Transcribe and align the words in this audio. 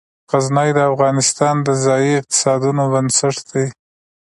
غزني 0.31 0.69
د 0.77 0.79
افغانستان 0.91 1.55
د 1.67 1.69
ځایي 1.85 2.11
اقتصادونو 2.19 2.83
بنسټ 2.93 3.37
دی. 3.51 3.65